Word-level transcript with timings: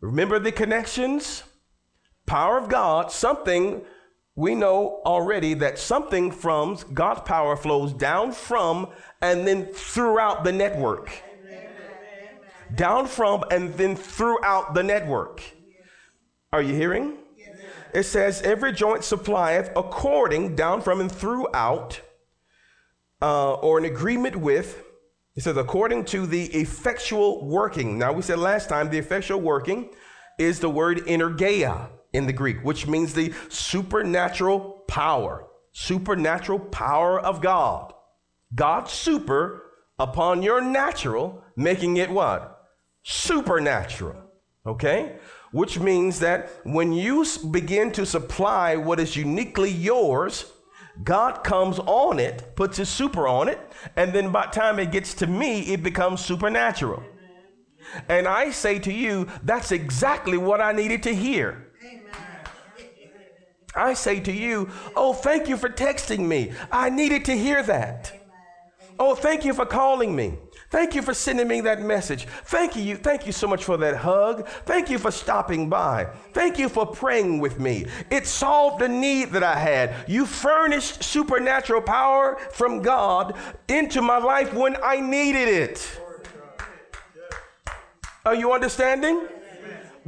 Remember 0.00 0.38
the 0.38 0.50
connections? 0.50 1.44
Power 2.26 2.58
of 2.58 2.68
God, 2.68 3.12
something 3.12 3.82
we 4.38 4.54
know 4.54 5.02
already 5.04 5.52
that 5.54 5.80
something 5.80 6.30
from 6.30 6.78
God's 6.94 7.22
power 7.22 7.56
flows 7.56 7.92
down 7.92 8.30
from 8.30 8.86
and 9.20 9.44
then 9.44 9.66
throughout 9.72 10.44
the 10.44 10.52
network. 10.52 11.10
Down 12.72 13.08
from 13.08 13.42
and 13.50 13.74
then 13.74 13.96
throughout 13.96 14.74
the 14.74 14.84
network. 14.84 15.42
Are 16.52 16.62
you 16.62 16.72
hearing? 16.72 17.18
It 17.92 18.04
says, 18.04 18.40
every 18.42 18.72
joint 18.72 19.02
supplieth 19.02 19.72
according, 19.74 20.54
down 20.54 20.82
from 20.82 21.00
and 21.00 21.10
throughout, 21.10 22.00
uh, 23.20 23.54
or 23.54 23.78
in 23.78 23.86
agreement 23.86 24.36
with. 24.36 24.84
It 25.34 25.42
says, 25.42 25.56
according 25.56 26.04
to 26.06 26.26
the 26.26 26.44
effectual 26.54 27.44
working. 27.44 27.98
Now, 27.98 28.12
we 28.12 28.22
said 28.22 28.38
last 28.38 28.68
time 28.68 28.88
the 28.88 28.98
effectual 28.98 29.40
working 29.40 29.90
is 30.38 30.60
the 30.60 30.70
word 30.70 30.98
energeia 31.08 31.88
in 32.12 32.26
the 32.26 32.32
Greek, 32.32 32.58
which 32.64 32.86
means 32.86 33.12
the 33.12 33.32
supernatural 33.48 34.84
power, 34.88 35.46
supernatural 35.72 36.58
power 36.58 37.20
of 37.20 37.40
God. 37.40 37.92
God 38.54 38.88
super 38.88 39.64
upon 39.98 40.42
your 40.42 40.60
natural, 40.60 41.42
making 41.56 41.96
it 41.96 42.10
what? 42.10 42.68
Supernatural. 43.02 44.16
Okay? 44.66 45.16
Which 45.52 45.78
means 45.78 46.20
that 46.20 46.50
when 46.64 46.92
you 46.92 47.24
begin 47.50 47.90
to 47.92 48.06
supply 48.06 48.76
what 48.76 49.00
is 49.00 49.16
uniquely 49.16 49.70
yours, 49.70 50.46
God 51.04 51.44
comes 51.44 51.78
on 51.78 52.18
it, 52.18 52.56
puts 52.56 52.76
his 52.76 52.88
super 52.88 53.28
on 53.28 53.48
it, 53.48 53.60
and 53.96 54.12
then 54.12 54.32
by 54.32 54.46
the 54.46 54.52
time 54.52 54.78
it 54.78 54.90
gets 54.90 55.14
to 55.14 55.26
me, 55.26 55.60
it 55.60 55.82
becomes 55.82 56.24
supernatural. 56.24 57.02
And 58.08 58.26
I 58.28 58.50
say 58.50 58.78
to 58.80 58.92
you, 58.92 59.28
that's 59.42 59.72
exactly 59.72 60.36
what 60.36 60.60
I 60.60 60.72
needed 60.72 61.02
to 61.04 61.14
hear. 61.14 61.67
I 63.78 63.94
say 63.94 64.20
to 64.20 64.32
you, 64.32 64.68
oh, 64.96 65.12
thank 65.12 65.48
you 65.48 65.56
for 65.56 65.68
texting 65.68 66.26
me. 66.26 66.52
I 66.70 66.90
needed 66.90 67.24
to 67.26 67.36
hear 67.36 67.62
that. 67.62 68.12
Oh, 68.98 69.14
thank 69.14 69.44
you 69.44 69.54
for 69.54 69.64
calling 69.64 70.14
me. 70.14 70.34
Thank 70.70 70.94
you 70.94 71.00
for 71.00 71.14
sending 71.14 71.48
me 71.48 71.62
that 71.62 71.80
message. 71.80 72.26
Thank 72.44 72.76
you. 72.76 72.96
Thank 72.96 73.26
you 73.26 73.32
so 73.32 73.46
much 73.46 73.64
for 73.64 73.78
that 73.78 73.96
hug. 73.96 74.46
Thank 74.66 74.90
you 74.90 74.98
for 74.98 75.10
stopping 75.10 75.70
by. 75.70 76.08
Thank 76.34 76.58
you 76.58 76.68
for 76.68 76.84
praying 76.84 77.38
with 77.38 77.58
me. 77.58 77.86
It 78.10 78.26
solved 78.26 78.82
a 78.82 78.88
need 78.88 79.30
that 79.30 79.42
I 79.42 79.54
had. 79.58 79.94
You 80.06 80.26
furnished 80.26 81.02
supernatural 81.02 81.80
power 81.80 82.36
from 82.52 82.82
God 82.82 83.34
into 83.68 84.02
my 84.02 84.18
life 84.18 84.52
when 84.52 84.76
I 84.82 85.00
needed 85.00 85.48
it. 85.48 86.00
Are 88.26 88.34
you 88.34 88.52
understanding? 88.52 89.26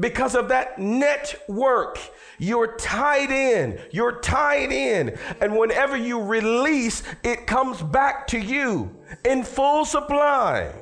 Because 0.00 0.34
of 0.34 0.48
that 0.48 0.78
network. 0.78 1.98
You're 2.38 2.76
tied 2.78 3.30
in. 3.30 3.78
You're 3.90 4.20
tied 4.20 4.72
in. 4.72 5.18
And 5.40 5.56
whenever 5.56 5.96
you 5.96 6.22
release, 6.22 7.02
it 7.22 7.46
comes 7.46 7.82
back 7.82 8.26
to 8.28 8.38
you 8.38 8.96
in 9.24 9.44
full 9.44 9.84
supply. 9.84 10.72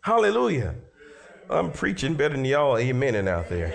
Hallelujah. 0.00 0.74
I'm 1.50 1.70
preaching 1.70 2.14
better 2.14 2.34
than 2.34 2.46
y'all 2.46 2.76
amening 2.76 3.28
out 3.28 3.50
there. 3.50 3.72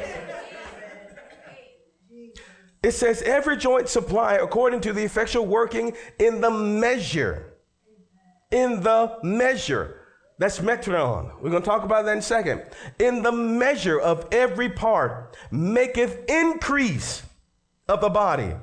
It 2.82 2.92
says, 2.92 3.22
every 3.22 3.58
joint 3.58 3.90
supply 3.90 4.36
according 4.36 4.82
to 4.82 4.94
the 4.94 5.04
effectual 5.04 5.46
working 5.46 5.96
in 6.18 6.42
the 6.42 6.50
measure. 6.50 7.54
In 8.52 8.82
the 8.82 9.18
measure. 9.22 9.99
That's 10.40 10.60
metron. 10.60 11.34
We're 11.42 11.50
going 11.50 11.62
to 11.62 11.68
talk 11.68 11.84
about 11.84 12.06
that 12.06 12.14
in 12.14 12.20
a 12.20 12.22
second. 12.22 12.64
In 12.98 13.24
the 13.24 13.32
measure 13.32 14.00
of 14.00 14.26
every 14.32 14.70
part 14.70 15.36
maketh 15.52 16.30
increase 16.30 17.24
of 17.90 18.00
the 18.00 18.10
body. 18.10 18.56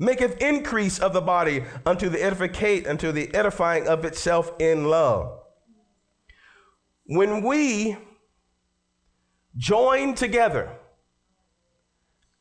Maketh 0.00 0.38
increase 0.38 0.98
of 0.98 1.12
the 1.12 1.20
body 1.20 1.64
unto 1.86 2.08
the 2.08 2.20
edificate, 2.20 2.88
unto 2.88 3.12
the 3.12 3.32
edifying 3.32 3.86
of 3.86 4.04
itself 4.04 4.52
in 4.58 4.86
love. 4.86 5.40
When 7.06 7.44
we 7.44 7.96
join 9.56 10.14
together 10.14 10.76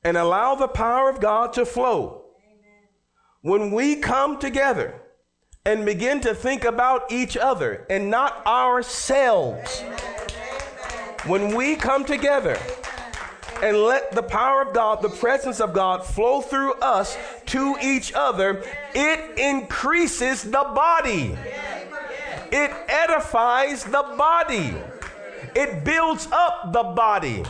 and 0.03 0.17
allow 0.17 0.55
the 0.55 0.67
power 0.67 1.11
of 1.11 1.19
God 1.19 1.53
to 1.53 1.65
flow, 1.65 2.25
Amen. 2.43 2.87
when 3.41 3.71
we 3.71 3.97
come 3.97 4.39
together, 4.39 4.99
and 5.67 5.85
begin 5.85 6.21
to 6.21 6.33
think 6.33 6.63
about 6.63 7.11
each 7.11 7.35
other 7.35 7.85
and 7.89 8.09
not 8.09 8.41
ourselves. 8.47 9.81
When 11.25 11.53
we 11.53 11.75
come 11.75 12.05
together 12.05 12.57
and 13.61 13.75
let 13.75 14.13
the 14.13 14.23
power 14.23 14.61
of 14.61 14.73
God, 14.73 15.01
the 15.01 15.09
presence 15.09 15.59
of 15.59 15.73
God 15.73 16.05
flow 16.05 16.39
through 16.39 16.75
us 16.75 17.17
to 17.47 17.75
each 17.81 18.13
other, 18.13 18.63
it 18.95 19.37
increases 19.37 20.43
the 20.43 20.51
body. 20.51 21.37
It 22.49 22.71
edifies 22.87 23.83
the 23.83 24.15
body. 24.17 24.73
It 25.53 25.83
builds 25.83 26.29
up 26.31 26.71
the 26.71 26.83
body. 26.83 27.43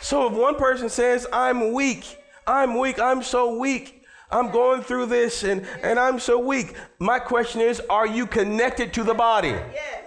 So 0.00 0.26
if 0.26 0.32
one 0.32 0.56
person 0.56 0.88
says, 0.88 1.28
I'm 1.32 1.72
weak, 1.72 2.18
I'm 2.44 2.76
weak, 2.76 2.98
I'm 2.98 3.22
so 3.22 3.56
weak, 3.56 3.97
I'm 4.30 4.50
going 4.50 4.82
through 4.82 5.06
this 5.06 5.42
and, 5.42 5.66
and 5.82 5.98
I'm 5.98 6.18
so 6.18 6.38
weak. 6.38 6.74
My 6.98 7.18
question 7.18 7.60
is 7.60 7.80
Are 7.88 8.06
you 8.06 8.26
connected 8.26 8.92
to 8.94 9.04
the 9.04 9.14
body? 9.14 9.48
Yes. 9.48 10.04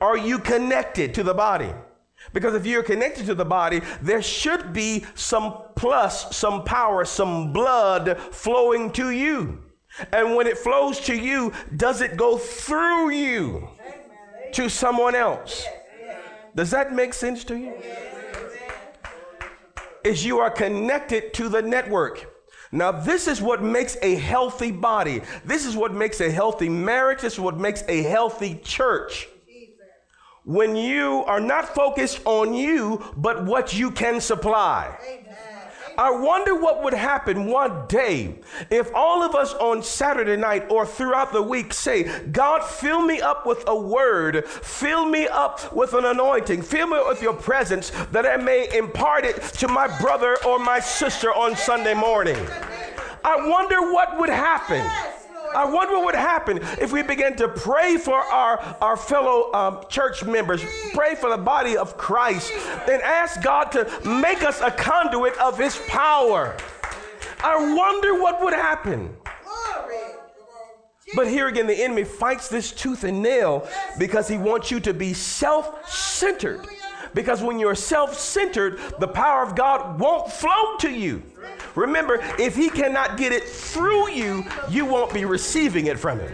Are 0.00 0.16
you 0.16 0.38
connected 0.38 1.12
to 1.14 1.22
the 1.22 1.34
body? 1.34 1.70
Because 2.32 2.54
if 2.54 2.64
you're 2.64 2.82
connected 2.82 3.26
to 3.26 3.34
the 3.34 3.44
body, 3.44 3.80
there 4.00 4.22
should 4.22 4.72
be 4.72 5.04
some 5.14 5.62
plus, 5.74 6.34
some 6.36 6.64
power, 6.64 7.04
some 7.04 7.52
blood 7.52 8.18
flowing 8.30 8.92
to 8.92 9.10
you. 9.10 9.62
And 10.12 10.36
when 10.36 10.46
it 10.46 10.56
flows 10.56 11.00
to 11.00 11.16
you, 11.16 11.52
does 11.76 12.00
it 12.00 12.16
go 12.16 12.38
through 12.38 13.10
you 13.10 13.68
to 14.52 14.68
someone 14.68 15.14
else? 15.14 15.66
Does 16.54 16.70
that 16.70 16.92
make 16.92 17.14
sense 17.14 17.44
to 17.44 17.56
you? 17.56 17.74
Is 20.04 20.24
you 20.24 20.38
are 20.38 20.50
connected 20.50 21.34
to 21.34 21.48
the 21.48 21.60
network. 21.60 22.26
Now, 22.72 22.92
this 22.92 23.26
is 23.26 23.42
what 23.42 23.62
makes 23.62 23.96
a 24.00 24.14
healthy 24.14 24.70
body. 24.70 25.22
This 25.44 25.66
is 25.66 25.76
what 25.76 25.92
makes 25.92 26.20
a 26.20 26.30
healthy 26.30 26.68
marriage. 26.68 27.20
This 27.20 27.34
is 27.34 27.40
what 27.40 27.58
makes 27.58 27.82
a 27.88 28.02
healthy 28.02 28.60
church. 28.62 29.28
When 30.44 30.76
you 30.76 31.24
are 31.26 31.40
not 31.40 31.74
focused 31.74 32.20
on 32.24 32.54
you, 32.54 33.04
but 33.16 33.44
what 33.44 33.74
you 33.74 33.90
can 33.90 34.20
supply. 34.20 34.96
I 36.00 36.10
wonder 36.12 36.54
what 36.54 36.82
would 36.82 36.94
happen 36.94 37.44
one 37.44 37.86
day 37.86 38.38
if 38.70 38.90
all 38.94 39.22
of 39.22 39.34
us 39.34 39.52
on 39.52 39.82
Saturday 39.82 40.34
night 40.34 40.70
or 40.70 40.86
throughout 40.86 41.30
the 41.30 41.42
week 41.42 41.74
say, 41.74 42.26
God, 42.28 42.64
fill 42.64 43.02
me 43.02 43.20
up 43.20 43.44
with 43.44 43.62
a 43.66 43.78
word, 43.78 44.48
fill 44.48 45.04
me 45.04 45.28
up 45.28 45.74
with 45.74 45.92
an 45.92 46.06
anointing, 46.06 46.62
fill 46.62 46.86
me 46.86 46.96
with 47.06 47.20
your 47.20 47.34
presence 47.34 47.90
that 48.12 48.24
I 48.24 48.38
may 48.38 48.74
impart 48.74 49.26
it 49.26 49.42
to 49.58 49.68
my 49.68 49.94
brother 50.00 50.38
or 50.46 50.58
my 50.58 50.80
sister 50.80 51.34
on 51.34 51.54
Sunday 51.54 51.92
morning. 51.92 52.38
I 53.22 53.46
wonder 53.46 53.92
what 53.92 54.18
would 54.18 54.30
happen. 54.30 54.80
I 55.54 55.64
wonder 55.64 55.94
what 55.94 56.06
would 56.06 56.14
happen 56.14 56.58
if 56.80 56.92
we 56.92 57.02
began 57.02 57.36
to 57.36 57.48
pray 57.48 57.96
for 57.96 58.16
our, 58.16 58.58
our 58.80 58.96
fellow 58.96 59.52
um, 59.52 59.84
church 59.88 60.24
members, 60.24 60.64
pray 60.92 61.14
for 61.14 61.30
the 61.30 61.38
body 61.38 61.76
of 61.76 61.96
Christ, 61.96 62.52
and 62.88 63.02
ask 63.02 63.42
God 63.42 63.72
to 63.72 63.84
make 64.04 64.42
us 64.42 64.60
a 64.60 64.70
conduit 64.70 65.36
of 65.38 65.58
His 65.58 65.80
power. 65.88 66.56
I 67.42 67.74
wonder 67.74 68.20
what 68.20 68.42
would 68.42 68.52
happen. 68.52 69.16
But 71.14 71.26
here 71.26 71.48
again, 71.48 71.66
the 71.66 71.82
enemy 71.82 72.04
fights 72.04 72.48
this 72.48 72.70
tooth 72.70 73.02
and 73.04 73.22
nail 73.22 73.68
because 73.98 74.28
he 74.28 74.38
wants 74.38 74.70
you 74.70 74.78
to 74.80 74.94
be 74.94 75.12
self 75.12 75.90
centered. 75.90 76.66
Because 77.14 77.42
when 77.42 77.58
you're 77.58 77.74
self 77.74 78.18
centered, 78.18 78.78
the 78.98 79.08
power 79.08 79.42
of 79.42 79.54
God 79.56 79.98
won't 79.98 80.30
flow 80.30 80.76
to 80.78 80.90
you. 80.90 81.22
Remember, 81.74 82.18
if 82.38 82.56
he 82.56 82.68
cannot 82.68 83.16
get 83.16 83.32
it 83.32 83.44
through 83.44 84.10
you, 84.10 84.44
you 84.68 84.84
won't 84.84 85.12
be 85.12 85.24
receiving 85.24 85.86
it 85.86 85.98
from 85.98 86.18
him. 86.18 86.32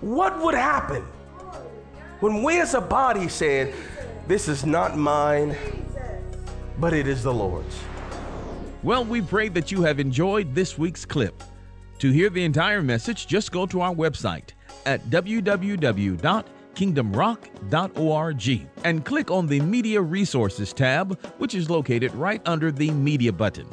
What 0.00 0.38
would 0.40 0.54
happen 0.54 1.02
when 2.20 2.42
we 2.42 2.60
as 2.60 2.74
a 2.74 2.80
body 2.80 3.28
said, 3.28 3.74
This 4.26 4.48
is 4.48 4.64
not 4.64 4.96
mine, 4.96 5.56
but 6.78 6.92
it 6.92 7.06
is 7.06 7.22
the 7.22 7.34
Lord's? 7.34 7.78
Well, 8.82 9.04
we 9.04 9.20
pray 9.20 9.48
that 9.48 9.72
you 9.72 9.82
have 9.82 9.98
enjoyed 9.98 10.54
this 10.54 10.78
week's 10.78 11.04
clip. 11.04 11.42
To 11.98 12.10
hear 12.10 12.28
the 12.28 12.44
entire 12.44 12.82
message, 12.82 13.26
just 13.26 13.50
go 13.50 13.66
to 13.66 13.80
our 13.80 13.94
website 13.94 14.50
at 14.84 15.02
www 15.06 16.44
kingdomrock.org 16.76 18.68
and 18.84 19.04
click 19.04 19.30
on 19.30 19.46
the 19.46 19.60
Media 19.60 20.00
Resources 20.00 20.72
tab, 20.72 21.18
which 21.38 21.54
is 21.54 21.68
located 21.68 22.14
right 22.14 22.40
under 22.46 22.70
the 22.70 22.90
Media 22.92 23.32
button. 23.32 23.66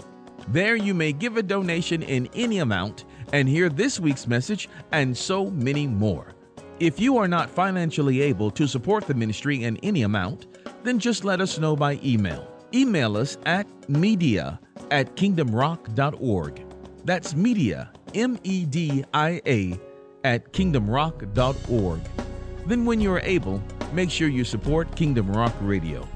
There 0.47 0.75
you 0.75 0.93
may 0.93 1.13
give 1.13 1.37
a 1.37 1.43
donation 1.43 2.01
in 2.01 2.27
any 2.33 2.57
amount 2.59 3.05
and 3.31 3.47
hear 3.47 3.69
this 3.69 3.99
week's 3.99 4.27
message 4.27 4.69
and 4.91 5.15
so 5.15 5.49
many 5.51 5.87
more. 5.87 6.33
If 6.79 6.99
you 6.99 7.17
are 7.17 7.27
not 7.27 7.49
financially 7.49 8.21
able 8.21 8.51
to 8.51 8.67
support 8.67 9.05
the 9.05 9.13
ministry 9.13 9.63
in 9.63 9.77
any 9.77 10.01
amount, 10.01 10.47
then 10.83 10.99
just 10.99 11.23
let 11.23 11.39
us 11.39 11.59
know 11.59 11.75
by 11.75 11.99
email. 12.03 12.51
Email 12.73 13.15
us 13.17 13.37
at 13.45 13.67
media 13.87 14.59
at 14.91 15.15
kingdomrock.org. 15.15 16.65
That's 17.05 17.35
media, 17.35 17.91
M 18.15 18.39
E 18.43 18.65
D 18.65 19.03
I 19.13 19.41
A, 19.45 19.79
at 20.23 20.51
kingdomrock.org. 20.53 22.22
Then, 22.65 22.85
when 22.85 23.01
you 23.01 23.11
are 23.13 23.21
able, 23.21 23.61
make 23.91 24.09
sure 24.09 24.27
you 24.27 24.43
support 24.43 24.95
Kingdom 24.95 25.29
Rock 25.29 25.53
Radio. 25.61 26.07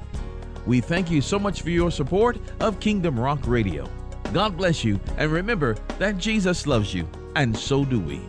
We 0.66 0.80
thank 0.80 1.10
you 1.10 1.20
so 1.20 1.38
much 1.38 1.62
for 1.62 1.70
your 1.70 1.90
support 1.90 2.38
of 2.60 2.80
Kingdom 2.80 3.18
Rock 3.18 3.40
Radio. 3.46 3.88
God 4.32 4.56
bless 4.56 4.84
you, 4.84 5.00
and 5.16 5.30
remember 5.30 5.76
that 5.98 6.18
Jesus 6.18 6.66
loves 6.66 6.92
you, 6.92 7.08
and 7.36 7.56
so 7.56 7.84
do 7.84 8.00
we. 8.00 8.20